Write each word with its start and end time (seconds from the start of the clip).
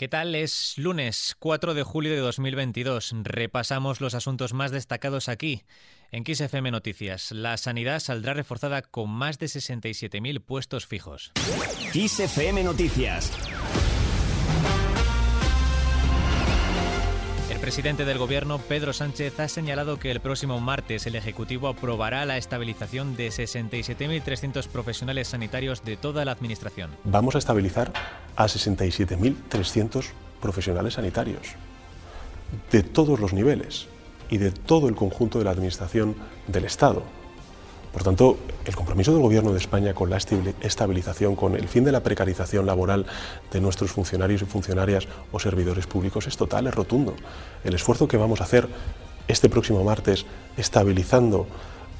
¿Qué 0.00 0.08
tal? 0.08 0.34
Es 0.34 0.78
lunes 0.78 1.36
4 1.40 1.74
de 1.74 1.82
julio 1.82 2.10
de 2.12 2.20
2022. 2.20 3.12
Repasamos 3.22 4.00
los 4.00 4.14
asuntos 4.14 4.54
más 4.54 4.70
destacados 4.70 5.28
aquí, 5.28 5.64
en 6.10 6.24
XFM 6.24 6.70
Noticias. 6.70 7.32
La 7.32 7.58
sanidad 7.58 8.00
saldrá 8.00 8.32
reforzada 8.32 8.80
con 8.80 9.10
más 9.10 9.38
de 9.38 9.44
67.000 9.44 10.40
puestos 10.40 10.86
fijos. 10.86 11.32
XFM 11.92 12.64
Noticias. 12.64 13.30
Presidente 17.60 18.04
del 18.04 18.18
Gobierno, 18.18 18.58
Pedro 18.58 18.92
Sánchez, 18.92 19.38
ha 19.38 19.46
señalado 19.46 19.98
que 19.98 20.10
el 20.10 20.20
próximo 20.20 20.58
martes 20.60 21.06
el 21.06 21.14
Ejecutivo 21.14 21.68
aprobará 21.68 22.24
la 22.24 22.38
estabilización 22.38 23.16
de 23.16 23.28
67.300 23.28 24.66
profesionales 24.68 25.28
sanitarios 25.28 25.84
de 25.84 25.96
toda 25.96 26.24
la 26.24 26.32
Administración. 26.32 26.90
Vamos 27.04 27.34
a 27.34 27.38
estabilizar 27.38 27.92
a 28.34 28.46
67.300 28.46 30.06
profesionales 30.40 30.94
sanitarios 30.94 31.54
de 32.72 32.82
todos 32.82 33.20
los 33.20 33.32
niveles 33.32 33.86
y 34.30 34.38
de 34.38 34.50
todo 34.50 34.88
el 34.88 34.94
conjunto 34.94 35.38
de 35.38 35.44
la 35.44 35.50
Administración 35.50 36.16
del 36.46 36.64
Estado. 36.64 37.04
Por 37.92 38.04
tanto, 38.04 38.38
el 38.64 38.76
compromiso 38.76 39.12
del 39.12 39.20
Gobierno 39.20 39.52
de 39.52 39.58
España 39.58 39.94
con 39.94 40.10
la 40.10 40.18
estabilización, 40.18 41.34
con 41.34 41.56
el 41.56 41.68
fin 41.68 41.84
de 41.84 41.92
la 41.92 42.02
precarización 42.02 42.66
laboral 42.66 43.06
de 43.52 43.60
nuestros 43.60 43.90
funcionarios 43.90 44.42
y 44.42 44.44
funcionarias 44.44 45.08
o 45.32 45.40
servidores 45.40 45.86
públicos 45.86 46.26
es 46.26 46.36
total, 46.36 46.68
es 46.68 46.74
rotundo. 46.74 47.14
El 47.64 47.74
esfuerzo 47.74 48.06
que 48.06 48.16
vamos 48.16 48.40
a 48.40 48.44
hacer 48.44 48.68
este 49.26 49.48
próximo 49.48 49.82
martes 49.82 50.24
estabilizando 50.56 51.46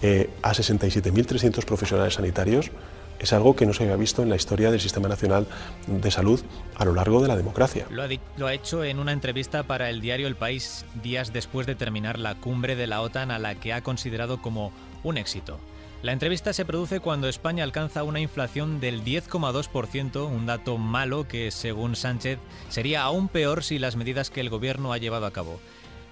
eh, 0.03 0.30
a 0.43 0.53
67.300 0.53 1.65
profesionales 1.65 2.15
sanitarios 2.15 2.71
es 3.19 3.33
algo 3.35 3.55
que 3.55 3.66
no 3.66 3.75
se 3.75 3.83
había 3.83 3.97
visto 3.97 4.23
en 4.23 4.30
la 4.30 4.37
historia 4.37 4.71
del 4.71 4.80
Sistema 4.80 5.09
Nacional 5.09 5.47
de 5.87 6.11
Salud 6.11 6.41
a 6.77 6.85
lo 6.87 6.95
largo 6.95 7.21
de 7.21 7.29
la 7.29 7.37
democracia. 7.37 7.87
Lo 7.91 8.02
ha, 8.02 8.09
lo 8.38 8.47
ha, 8.47 8.55
hecho 8.55 8.83
en 8.83 8.99
una 8.99 9.13
entrevista 9.13 9.65
para 9.65 9.91
el 9.91 10.01
diario 10.01 10.27
El 10.27 10.37
País 10.37 10.87
días 11.02 11.33
después 11.33 11.66
de 11.66 11.75
terminar 11.75 12.18
la 12.18 12.37
cumbre 12.37 12.77
de 12.77 12.87
la 12.87 13.02
OTAN 13.02 13.30
a 13.30 13.38
la 13.38 13.57
que 13.57 13.74
ha 13.74 13.83
considerado 13.83 14.41
como 14.41 14.73
un 15.02 15.18
éxito. 15.18 15.61
La 16.02 16.12
entrevista 16.12 16.54
se 16.54 16.65
produce 16.65 17.01
cuando 17.01 17.29
España 17.29 17.62
alcanza 17.62 18.04
una 18.04 18.20
inflación 18.20 18.80
del 18.80 19.04
10,2%, 19.04 20.26
un 20.26 20.46
dato 20.46 20.79
malo 20.79 21.29
que, 21.29 21.51
según 21.51 21.95
Sánchez, 21.95 22.38
sería 22.70 23.02
aún 23.02 23.29
peor 23.29 23.62
si 23.62 23.79
las 23.79 23.96
medidas 23.96 24.30
que 24.30 24.40
el 24.40 24.48
gobierno 24.48 24.95
ha 24.95 24.98
llevado 24.98 25.26
a 25.26 25.30
cabo. 25.30 25.60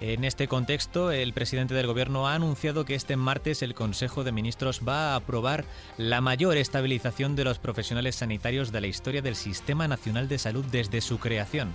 En 0.00 0.25
este 0.25 0.47
contexto, 0.47 1.11
el 1.11 1.33
presidente 1.33 1.75
del 1.75 1.89
Gobierno 1.89 2.28
ha 2.28 2.34
anunciado 2.34 2.84
que 2.84 2.94
este 2.94 3.16
martes 3.16 3.62
el 3.62 3.75
Consejo 3.75 4.22
de 4.22 4.31
Ministros 4.31 4.83
va 4.86 5.12
a 5.12 5.16
aprobar 5.16 5.64
la 5.97 6.20
mayor 6.20 6.56
estabilización 6.56 7.34
de 7.34 7.42
los 7.42 7.59
profesionales 7.59 8.14
sanitarios 8.14 8.70
de 8.70 8.81
la 8.81 8.86
historia 8.86 9.22
del 9.22 9.34
Sistema 9.34 9.89
Nacional 9.89 10.28
de 10.28 10.39
Salud 10.39 10.64
desde 10.70 11.00
su 11.00 11.19
creación. 11.19 11.72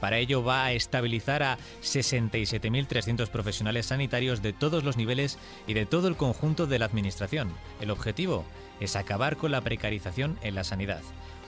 Para 0.00 0.18
ello 0.18 0.42
va 0.42 0.64
a 0.64 0.72
estabilizar 0.72 1.42
a 1.42 1.58
67.300 1.82 3.28
profesionales 3.28 3.86
sanitarios 3.86 4.42
de 4.42 4.52
todos 4.52 4.84
los 4.84 4.96
niveles 4.96 5.38
y 5.66 5.74
de 5.74 5.86
todo 5.86 6.08
el 6.08 6.16
conjunto 6.16 6.66
de 6.66 6.78
la 6.78 6.86
Administración. 6.86 7.52
El 7.80 7.90
objetivo 7.90 8.44
es 8.80 8.96
acabar 8.96 9.36
con 9.36 9.52
la 9.52 9.60
precarización 9.60 10.38
en 10.42 10.54
la 10.54 10.64
sanidad. 10.64 11.00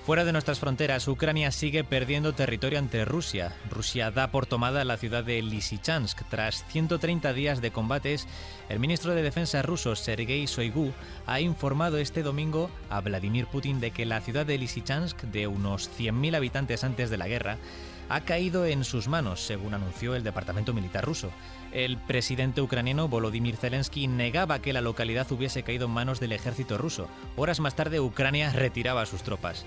Fuera 0.09 0.25
de 0.25 0.33
nuestras 0.33 0.59
fronteras, 0.59 1.07
Ucrania 1.07 1.53
sigue 1.53 1.85
perdiendo 1.85 2.33
territorio 2.33 2.79
ante 2.79 3.05
Rusia. 3.05 3.55
Rusia 3.69 4.11
da 4.11 4.31
por 4.31 4.47
tomada 4.47 4.83
la 4.87 4.97
ciudad 4.97 5.23
de 5.23 5.43
Lysychansk. 5.43 6.23
Tras 6.31 6.65
130 6.69 7.35
días 7.35 7.61
de 7.61 7.73
combates, 7.73 8.27
el 8.71 8.81
ministro 8.81 9.15
de 9.15 9.21
Defensa 9.21 9.61
ruso, 9.61 9.95
Sergei 9.97 10.47
Shoigu, 10.47 10.95
ha 11.27 11.43
informado 11.43 11.99
este 11.99 12.23
domingo 12.23 12.71
a 12.89 13.03
Vladimir 13.03 13.49
Putin 13.49 13.81
de 13.81 13.91
que 13.91 14.07
la 14.07 14.23
ciudad 14.23 14.47
de 14.47 14.57
Lysychansk, 14.57 15.25
de 15.25 15.47
unos 15.47 15.91
100.000 15.99 16.37
habitantes 16.37 16.85
antes 16.85 17.11
de 17.11 17.19
la 17.19 17.29
guerra, 17.29 17.59
ha 18.09 18.20
caído 18.23 18.64
en 18.67 18.84
sus 18.84 19.09
manos, 19.09 19.41
según 19.41 19.75
anunció 19.75 20.14
el 20.14 20.23
Departamento 20.23 20.73
Militar 20.73 21.05
ruso. 21.05 21.31
El 21.73 21.98
presidente 21.98 22.62
ucraniano 22.62 23.09
Volodymyr 23.09 23.56
Zelensky 23.56 24.06
negaba 24.06 24.61
que 24.61 24.73
la 24.73 24.81
localidad 24.81 25.31
hubiese 25.31 25.62
caído 25.62 25.87
en 25.87 25.92
manos 25.92 26.20
del 26.20 26.33
ejército 26.33 26.79
ruso. 26.79 27.08
Horas 27.36 27.61
más 27.61 27.74
tarde, 27.74 28.01
Ucrania 28.01 28.52
retiraba 28.52 29.05
sus 29.07 29.23
tropas. 29.23 29.67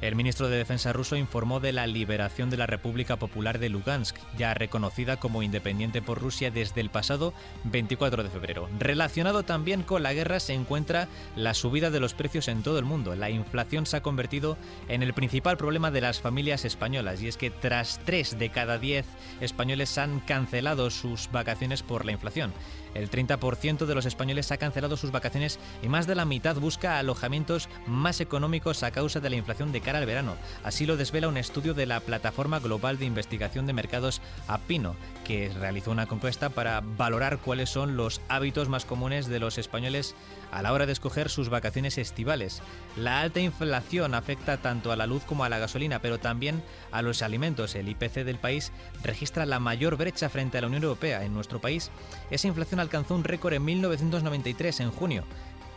El 0.00 0.16
ministro 0.16 0.48
de 0.48 0.56
Defensa 0.56 0.94
ruso 0.94 1.14
informó 1.14 1.60
de 1.60 1.74
la 1.74 1.86
liberación 1.86 2.48
de 2.48 2.56
la 2.56 2.66
República 2.66 3.18
Popular 3.18 3.58
de 3.58 3.68
Lugansk, 3.68 4.16
ya 4.38 4.54
reconocida 4.54 5.18
como 5.18 5.42
independiente 5.42 6.00
por 6.00 6.18
Rusia 6.18 6.50
desde 6.50 6.80
el 6.80 6.88
pasado 6.88 7.34
24 7.64 8.22
de 8.22 8.30
febrero. 8.30 8.66
Relacionado 8.78 9.42
también 9.42 9.82
con 9.82 10.02
la 10.02 10.14
guerra 10.14 10.40
se 10.40 10.54
encuentra 10.54 11.06
la 11.36 11.52
subida 11.52 11.90
de 11.90 12.00
los 12.00 12.14
precios 12.14 12.48
en 12.48 12.62
todo 12.62 12.78
el 12.78 12.86
mundo. 12.86 13.14
La 13.14 13.28
inflación 13.28 13.84
se 13.84 13.98
ha 13.98 14.02
convertido 14.02 14.56
en 14.88 15.02
el 15.02 15.12
principal 15.12 15.58
problema 15.58 15.90
de 15.90 16.00
las 16.00 16.22
familias 16.22 16.64
españolas 16.64 17.20
y 17.20 17.28
es 17.28 17.36
que 17.36 17.50
tras 17.50 18.00
3 18.06 18.38
de 18.38 18.48
cada 18.48 18.78
10 18.78 19.04
españoles 19.42 19.98
han 19.98 20.20
cancelado 20.20 20.88
sus 20.88 21.30
vacaciones 21.30 21.82
por 21.82 22.06
la 22.06 22.12
inflación. 22.12 22.54
El 22.94 23.10
30% 23.10 23.86
de 23.86 23.94
los 23.94 24.06
españoles 24.06 24.50
ha 24.50 24.56
cancelado 24.56 24.96
sus 24.96 25.12
vacaciones 25.12 25.58
y 25.82 25.88
más 25.88 26.06
de 26.06 26.14
la 26.14 26.24
mitad 26.24 26.56
busca 26.56 26.98
alojamientos 26.98 27.68
más 27.86 28.20
económicos 28.20 28.82
a 28.82 28.90
causa 28.90 29.20
de 29.20 29.30
la 29.30 29.36
inflación 29.36 29.72
de 29.72 29.80
cara 29.90 29.98
al 29.98 30.06
verano. 30.06 30.36
Así 30.62 30.86
lo 30.86 30.96
desvela 30.96 31.26
un 31.26 31.36
estudio 31.36 31.74
de 31.74 31.84
la 31.84 31.98
Plataforma 31.98 32.60
Global 32.60 32.96
de 32.96 33.06
Investigación 33.06 33.66
de 33.66 33.72
Mercados 33.72 34.22
Apino, 34.46 34.94
que 35.24 35.48
realizó 35.48 35.90
una 35.90 36.04
encuesta 36.04 36.48
para 36.48 36.80
valorar 36.80 37.38
cuáles 37.38 37.70
son 37.70 37.96
los 37.96 38.20
hábitos 38.28 38.68
más 38.68 38.84
comunes 38.84 39.26
de 39.26 39.40
los 39.40 39.58
españoles 39.58 40.14
a 40.52 40.62
la 40.62 40.72
hora 40.72 40.86
de 40.86 40.92
escoger 40.92 41.28
sus 41.28 41.48
vacaciones 41.48 41.98
estivales. 41.98 42.62
La 42.96 43.20
alta 43.20 43.40
inflación 43.40 44.14
afecta 44.14 44.58
tanto 44.58 44.92
a 44.92 44.96
la 44.96 45.08
luz 45.08 45.24
como 45.24 45.42
a 45.42 45.48
la 45.48 45.58
gasolina, 45.58 46.00
pero 46.00 46.20
también 46.20 46.62
a 46.92 47.02
los 47.02 47.22
alimentos. 47.22 47.74
El 47.74 47.88
IPC 47.88 48.22
del 48.24 48.38
país 48.38 48.70
registra 49.02 49.44
la 49.44 49.58
mayor 49.58 49.96
brecha 49.96 50.28
frente 50.28 50.58
a 50.58 50.60
la 50.60 50.68
Unión 50.68 50.84
Europea. 50.84 51.24
En 51.24 51.34
nuestro 51.34 51.60
país, 51.60 51.90
esa 52.30 52.46
inflación 52.46 52.78
alcanzó 52.78 53.16
un 53.16 53.24
récord 53.24 53.54
en 53.54 53.64
1993, 53.64 54.78
en 54.78 54.92
junio 54.92 55.24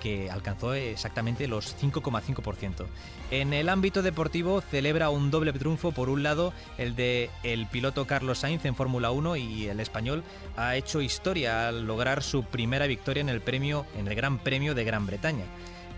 que 0.04 0.30
alcanzó 0.30 0.74
exactamente 0.74 1.48
los 1.48 1.76
5,5%. 1.82 2.86
En 3.32 3.54
el 3.54 3.70
ámbito 3.70 4.02
deportivo 4.02 4.60
celebra 4.60 5.10
un 5.10 5.32
doble 5.32 5.54
triunfo, 5.54 5.94
por 5.94 6.10
un 6.10 6.24
lado 6.24 6.54
el 6.78 6.94
de 6.98 7.30
el 7.42 7.68
piloto 7.68 8.06
Carlos 8.06 8.40
Sainz 8.40 8.66
en 8.66 8.76
Fórmula 8.76 9.12
1 9.12 9.38
y 9.38 9.68
el 9.68 9.80
español 9.80 10.24
ha 10.58 10.76
hecho 10.76 11.02
historia 11.02 11.70
al 11.70 11.88
lograr 11.88 12.22
su 12.22 12.44
primera 12.44 12.86
victoria 12.86 13.22
en 13.22 13.30
el 13.30 13.40
premio 13.40 13.86
en 13.98 14.10
el 14.10 14.16
Gran 14.16 14.40
Premio 14.40 14.76
de 14.76 14.84
Gran 14.84 15.06
Bretaña. 15.06 15.46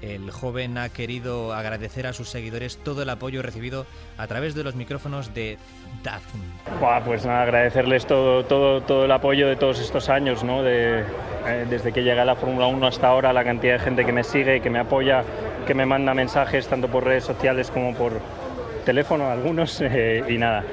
El 0.02 0.30
joven 0.32 0.78
ha 0.78 0.90
querido 0.90 1.54
agradecer 1.54 2.06
a 2.08 2.14
sus 2.14 2.30
seguidores 2.30 2.78
todo 2.78 3.02
el 3.02 3.10
apoyo 3.10 3.42
recibido 3.42 3.86
a 4.18 4.28
través 4.28 4.54
de 4.54 4.64
los 4.64 4.76
micrófonos 4.76 5.34
de 5.34 5.58
DAZN. 6.04 7.04
Pues 7.06 7.26
nada, 7.26 7.44
agradecerles 7.44 8.06
todo, 8.06 8.44
todo, 8.46 8.82
todo 8.82 9.06
el 9.06 9.12
apoyo 9.12 9.48
de 9.48 9.56
todos 9.56 9.80
estos 9.80 10.10
años, 10.10 10.44
¿no? 10.44 10.62
eh, 10.66 11.04
desde 11.70 11.92
que 11.92 12.04
llegué 12.04 12.20
a 12.20 12.26
la 12.26 12.36
Fórmula 12.36 12.68
1 12.68 12.88
hasta 12.88 13.08
ahora, 13.08 13.34
la 13.34 13.44
cantidad 13.44 13.74
de 13.74 13.80
gente 13.80 14.06
que 14.06 14.12
me 14.12 14.24
sigue, 14.24 14.62
que 14.62 14.70
me 14.70 14.80
apoya, 14.80 15.24
que 15.66 15.74
me 15.74 15.86
manda 15.86 16.14
mensajes 16.14 16.68
tanto 16.68 16.88
por 16.88 17.04
redes 17.04 17.24
sociales 17.24 17.72
como 17.72 17.94
por 17.94 18.20
teléfono, 18.86 19.30
algunos, 19.30 19.82
eh, 19.82 20.24
y 20.28 20.38
nada. 20.38 20.64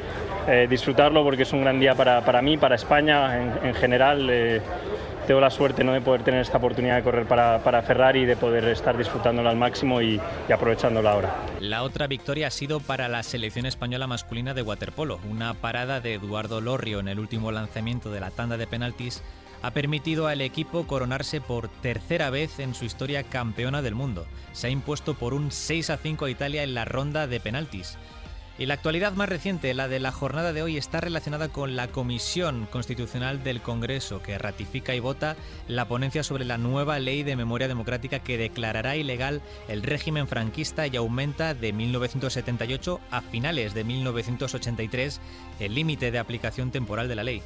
Eh, 0.48 0.66
disfrutarlo 0.68 1.22
porque 1.22 1.44
es 1.44 1.52
un 1.52 1.62
gran 1.62 1.78
día 1.78 1.94
para, 1.94 2.20
para 2.24 2.42
mí, 2.42 2.58
para 2.58 2.74
España 2.74 3.40
en 3.62 3.74
general 3.74 4.28
tengo 5.26 5.40
la 5.40 5.50
suerte 5.50 5.84
¿no? 5.84 5.92
de 5.92 6.00
poder 6.00 6.22
tener 6.22 6.40
esta 6.40 6.58
oportunidad 6.58 6.96
de 6.96 7.02
correr 7.02 7.26
para, 7.26 7.58
para 7.62 7.82
Ferrari 7.82 8.20
y 8.20 8.26
de 8.26 8.36
poder 8.36 8.64
estar 8.64 8.96
disfrutándola 8.96 9.50
al 9.50 9.56
máximo 9.56 10.00
y, 10.00 10.20
y, 10.48 10.52
aprovechándola 10.52 11.12
ahora. 11.12 11.36
La 11.60 11.82
otra 11.82 12.06
victoria 12.06 12.48
ha 12.48 12.50
sido 12.50 12.80
para 12.80 13.08
la 13.08 13.22
selección 13.22 13.66
española 13.66 14.06
masculina 14.06 14.54
de 14.54 14.62
waterpolo. 14.62 15.20
Una 15.30 15.54
parada 15.54 16.00
de 16.00 16.14
Eduardo 16.14 16.60
Lorrio 16.60 17.00
en 17.00 17.08
el 17.08 17.18
último 17.18 17.52
lanzamiento 17.52 18.10
de 18.10 18.20
la 18.20 18.30
tanda 18.30 18.56
de 18.56 18.66
penaltis 18.66 19.22
ha 19.62 19.70
permitido 19.70 20.26
al 20.26 20.40
equipo 20.40 20.86
coronarse 20.86 21.40
por 21.40 21.68
tercera 21.68 22.30
vez 22.30 22.58
en 22.58 22.74
su 22.74 22.84
historia 22.84 23.22
campeona 23.22 23.80
del 23.80 23.94
mundo. 23.94 24.26
Se 24.52 24.66
ha 24.66 24.70
impuesto 24.70 25.14
por 25.14 25.34
un 25.34 25.52
6 25.52 25.90
a 25.90 25.96
5 25.96 26.24
a 26.24 26.30
Italia 26.30 26.64
en 26.64 26.74
la 26.74 26.84
ronda 26.84 27.26
de 27.26 27.40
penaltis. 27.40 27.96
Y 28.58 28.66
la 28.66 28.74
actualidad 28.74 29.14
más 29.14 29.30
reciente, 29.30 29.72
la 29.72 29.88
de 29.88 29.98
la 29.98 30.12
jornada 30.12 30.52
de 30.52 30.62
hoy, 30.62 30.76
está 30.76 31.00
relacionada 31.00 31.48
con 31.48 31.74
la 31.74 31.88
Comisión 31.88 32.66
Constitucional 32.70 33.42
del 33.42 33.62
Congreso, 33.62 34.22
que 34.22 34.36
ratifica 34.36 34.94
y 34.94 35.00
vota 35.00 35.36
la 35.68 35.88
ponencia 35.88 36.22
sobre 36.22 36.44
la 36.44 36.58
nueva 36.58 36.98
ley 36.98 37.22
de 37.22 37.34
memoria 37.34 37.66
democrática 37.66 38.18
que 38.18 38.36
declarará 38.36 38.94
ilegal 38.96 39.40
el 39.68 39.82
régimen 39.82 40.28
franquista 40.28 40.86
y 40.86 40.96
aumenta 40.96 41.54
de 41.54 41.72
1978 41.72 43.00
a 43.10 43.22
finales 43.22 43.72
de 43.72 43.84
1983 43.84 45.20
el 45.58 45.74
límite 45.74 46.10
de 46.10 46.18
aplicación 46.18 46.70
temporal 46.70 47.08
de 47.08 47.14
la 47.14 47.24
ley. 47.24 47.42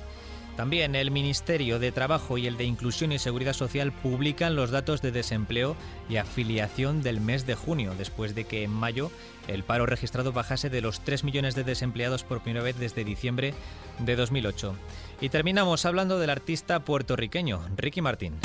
También 0.56 0.94
el 0.94 1.10
Ministerio 1.10 1.78
de 1.78 1.92
Trabajo 1.92 2.38
y 2.38 2.46
el 2.46 2.56
de 2.56 2.64
Inclusión 2.64 3.12
y 3.12 3.18
Seguridad 3.18 3.52
Social 3.52 3.92
publican 3.92 4.56
los 4.56 4.70
datos 4.70 5.02
de 5.02 5.12
desempleo 5.12 5.76
y 6.08 6.16
afiliación 6.16 7.02
del 7.02 7.20
mes 7.20 7.46
de 7.46 7.54
junio, 7.54 7.94
después 7.96 8.34
de 8.34 8.44
que 8.44 8.62
en 8.62 8.70
mayo 8.70 9.10
el 9.48 9.64
paro 9.64 9.84
registrado 9.84 10.32
bajase 10.32 10.70
de 10.70 10.80
los 10.80 11.00
3 11.00 11.24
millones 11.24 11.54
de 11.54 11.64
desempleados 11.64 12.24
por 12.24 12.42
primera 12.42 12.64
vez 12.64 12.78
desde 12.78 13.04
diciembre 13.04 13.52
de 13.98 14.16
2008. 14.16 14.74
Y 15.20 15.28
terminamos 15.28 15.84
hablando 15.84 16.18
del 16.18 16.30
artista 16.30 16.80
puertorriqueño, 16.80 17.60
Ricky 17.76 18.00
Martín. 18.00 18.38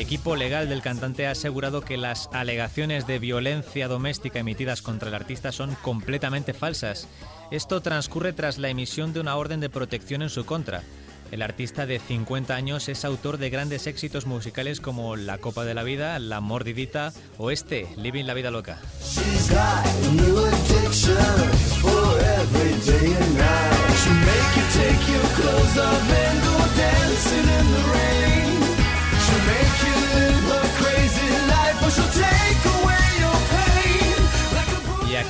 Equipo 0.00 0.34
legal 0.34 0.68
del 0.68 0.82
cantante 0.82 1.26
ha 1.26 1.32
asegurado 1.32 1.82
que 1.82 1.96
las 1.96 2.28
alegaciones 2.32 3.06
de 3.06 3.18
violencia 3.18 3.86
doméstica 3.86 4.38
emitidas 4.38 4.82
contra 4.82 5.08
el 5.08 5.14
artista 5.14 5.52
son 5.52 5.76
completamente 5.82 6.54
falsas. 6.54 7.06
Esto 7.50 7.80
transcurre 7.80 8.32
tras 8.32 8.58
la 8.58 8.70
emisión 8.70 9.12
de 9.12 9.20
una 9.20 9.36
orden 9.36 9.60
de 9.60 9.68
protección 9.68 10.22
en 10.22 10.30
su 10.30 10.46
contra. 10.46 10.82
El 11.30 11.42
artista 11.42 11.86
de 11.86 11.98
50 12.00 12.54
años 12.54 12.88
es 12.88 13.04
autor 13.04 13.38
de 13.38 13.50
grandes 13.50 13.86
éxitos 13.86 14.26
musicales 14.26 14.80
como 14.80 15.16
La 15.16 15.38
Copa 15.38 15.64
de 15.64 15.74
la 15.74 15.84
Vida, 15.84 16.18
La 16.18 16.40
Mordidita 16.40 17.12
o 17.38 17.50
este, 17.50 17.86
Living 17.96 18.24
la 18.24 18.34
Vida 18.34 18.50
Loca. 18.50 18.78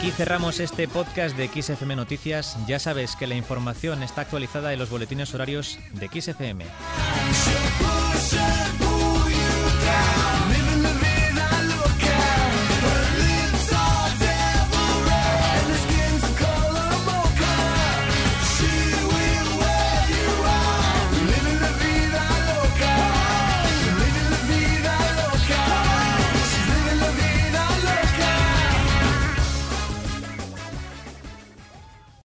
Aquí 0.00 0.10
cerramos 0.12 0.60
este 0.60 0.88
podcast 0.88 1.36
de 1.36 1.48
XFM 1.48 1.94
Noticias. 1.94 2.56
Ya 2.66 2.78
sabes 2.78 3.16
que 3.16 3.26
la 3.26 3.34
información 3.34 4.02
está 4.02 4.22
actualizada 4.22 4.72
en 4.72 4.78
los 4.78 4.88
boletines 4.88 5.34
horarios 5.34 5.78
de 5.92 6.08
XFM. 6.08 6.64